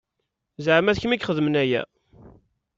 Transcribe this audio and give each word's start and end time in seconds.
Zeɛma 0.63 0.95
d 0.95 0.97
kemm 1.01 1.13
i 1.13 1.17
ixedmen 1.17 1.55
aya? 1.63 1.81